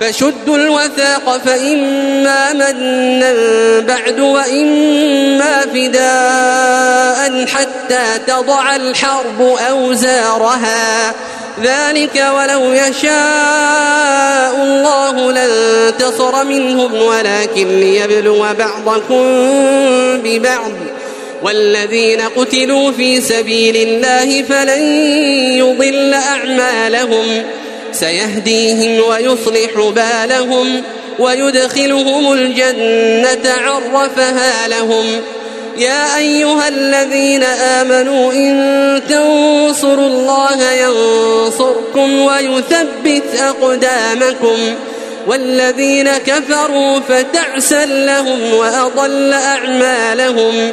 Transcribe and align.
فشدوا 0.00 0.56
الوثاق 0.56 1.40
فإما 1.44 2.52
منا 2.52 3.80
بعد 3.80 4.20
وإما 4.20 5.60
فداء 5.60 7.46
حتى 7.46 8.18
تضع 8.26 8.76
الحرب 8.76 9.56
أوزارها. 9.70 11.14
ذلك 11.62 12.24
ولو 12.36 12.72
يشاء 12.72 14.54
الله 14.62 15.32
لانتصر 15.32 16.44
منهم 16.44 16.94
ولكن 16.94 17.80
ليبلو 17.80 18.46
بعضكم 18.58 19.24
ببعض. 20.24 20.72
والذين 21.42 22.20
قتلوا 22.20 22.92
في 22.92 23.20
سبيل 23.20 23.76
الله 23.76 24.42
فلن 24.42 24.82
يضل 25.58 26.14
أعمالهم. 26.14 27.44
سيهديهم 27.92 29.08
ويصلح 29.08 29.92
بالهم 29.94 30.82
ويدخلهم 31.18 32.32
الجنة 32.32 33.52
عرفها 33.52 34.68
لهم. 34.68 35.06
يا 35.76 36.16
أيها 36.16 36.68
الذين 36.68 37.42
آمنوا 37.42 38.32
إن 38.32 39.02
تنصروا 39.08 40.06
الله 40.06 40.72
ينصركم 40.72 42.20
ويثبت 42.20 43.40
أقدامكم. 43.40 44.74
والذين 45.26 46.10
كفروا 46.10 47.00
فتعسا 47.00 47.86
لهم 47.86 48.54
وأضل 48.54 49.32
أعمالهم. 49.32 50.72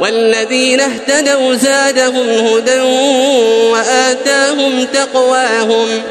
والذين 0.00 0.80
اهتدوا 0.80 1.54
زادهم 1.54 2.28
هدى 2.28 2.80
وآتاهم 3.70 4.86
تقواهم 4.92 6.02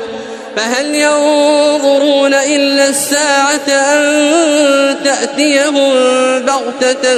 فهل 0.55 0.95
ينظرون 0.95 2.33
إلا 2.33 2.87
الساعة 2.89 3.69
أن 3.69 4.95
تأتيهم 5.03 5.93
بغتة 6.39 7.15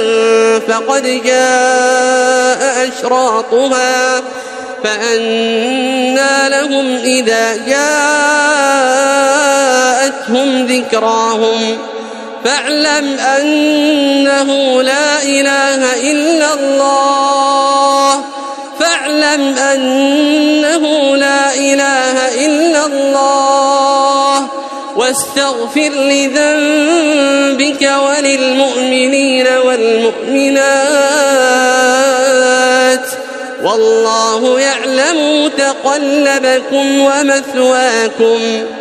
فقد 0.58 1.02
جاء 1.24 2.88
أشراطها 2.88 4.22
فأنى 4.84 6.48
لهم 6.48 6.96
إذا 6.96 7.56
جاءتهم 9.96 10.66
ذكراهم 10.66 11.78
فاعلم 12.44 13.18
أنه 13.18 14.82
لا 14.82 15.22
إله 15.22 16.10
إلا 16.10 16.54
الله. 16.54 18.24
فاعلم 18.80 19.58
أنه 19.58 21.16
لا 21.16 21.54
إله 21.54 22.46
إلا 22.46 22.86
الله. 22.86 24.46
واستغفر 24.96 25.90
لذنبك 25.90 27.82
وللمؤمنين 27.82 29.46
والمؤمنات. 29.66 30.60
والله 33.64 34.60
يعلم 34.60 35.44
متقلبكم 35.44 37.00
ومثواكم. 37.00 38.40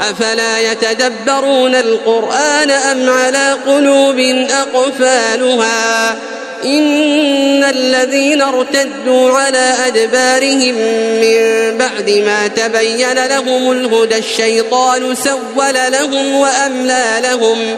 أفلا 0.00 0.72
يتدبرون 0.72 1.74
القرآن 1.74 2.70
أم 2.70 3.10
على 3.10 3.52
قلوب 3.66 4.18
أقفالها؟ 4.50 6.16
إن 6.64 7.64
الذين 7.64 8.42
ارتدوا 8.42 9.38
على 9.38 9.74
أدبارهم 9.86 10.74
من 11.20 11.78
بعد 11.78 12.10
ما 12.10 12.46
تبين 12.46 13.26
لهم 13.26 13.72
الهدى 13.72 14.18
الشيطان 14.18 15.14
سول 15.14 15.74
لهم 15.92 16.34
وأملى 16.34 17.04
لهم. 17.22 17.76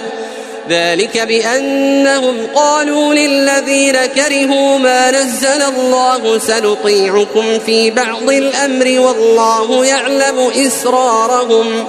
ذلك 0.68 1.18
بأنهم 1.18 2.46
قالوا 2.54 3.14
للذين 3.14 3.96
كرهوا 4.06 4.78
ما 4.78 5.10
نزل 5.10 5.62
الله 5.62 6.38
سنطيعكم 6.38 7.58
في 7.66 7.90
بعض 7.90 8.30
الأمر 8.30 9.00
والله 9.00 9.86
يعلم 9.86 10.50
إسرارهم. 10.66 11.88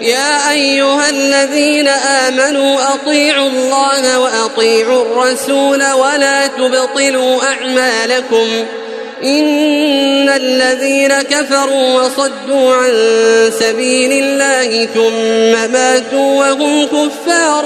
يا 0.00 0.50
أيها 0.50 1.08
الذين 1.10 1.88
آمنوا 1.88 2.94
أطيعوا 2.94 3.48
الله 3.48 4.18
وأطيعوا 4.18 5.02
الرسول 5.02 5.92
ولا 5.92 6.46
تبطلوا 6.46 7.40
أعمالكم. 7.44 8.66
إن 9.24 10.28
الذين 10.28 11.22
كفروا 11.22 12.02
وصدوا 12.02 12.74
عن 12.74 12.92
سبيل 13.60 14.12
الله 14.12 14.86
ثم 14.94 15.72
ماتوا 15.72 16.38
وهم 16.38 16.86
كفار 16.86 17.64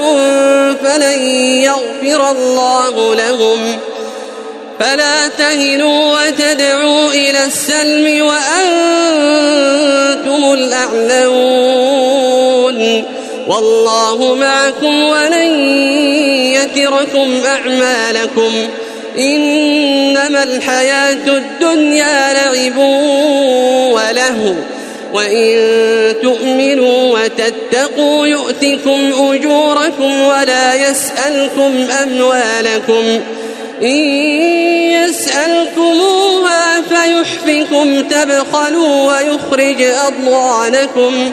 فلن 0.85 1.19
يغفر 1.63 2.31
الله 2.31 3.15
لهم. 3.15 3.79
فلا 4.81 5.29
تهنوا 5.29 6.21
وتدعوا 6.21 7.11
إلى 7.11 7.45
السلم 7.45 8.27
وأنتم 8.27 9.13
الأعلون. 10.53 12.14
والله 13.49 14.35
معكم 14.35 15.03
ولن 15.03 15.59
يتركم 16.55 17.41
أعمالكم 17.47 18.53
إنما 19.19 20.43
الحياة 20.43 21.27
الدنيا 21.29 22.33
لعب 22.33 22.79
وله 23.93 24.57
وإن 25.13 25.55
تؤمنوا 26.23 27.19
وتتقوا 27.19 28.27
يؤتكم 28.27 29.13
أجوركم 29.13 30.23
ولا 30.23 30.75
يسألكم 30.75 31.87
أموالكم 32.03 33.21
إن 33.83 33.97
يسألكموها 35.05 36.83
فيحفكم 36.83 38.03
تبخلوا 38.03 39.13
ويخرج 39.13 39.83
أضغانكم 39.83 41.33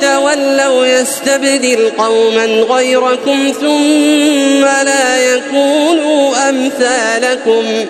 تتولوا 0.00 0.86
يستبدل 0.86 1.92
قوما 1.98 2.44
غيركم 2.44 3.52
ثم 3.60 4.64
لا 4.64 5.34
يكونوا 5.34 6.48
أمثالكم. 6.48 7.86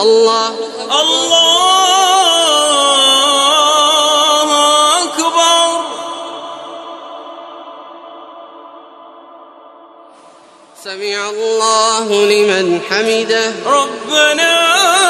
الله. 0.00 0.48
الله 1.00 1.68
أكبر. 5.04 5.80
سمع 10.84 11.30
الله 11.30 12.06
لمن 12.10 12.80
حمده. 12.90 13.52
ربنا 13.66 15.09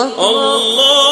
الله. 0.00 1.11